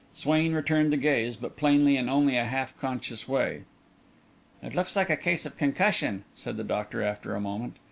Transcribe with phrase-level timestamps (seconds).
[0.15, 3.65] Swain returned the gaze, but plainly in only a half conscious way.
[4.63, 7.75] "It looks like a case of concussion," said the doctor, after a moment.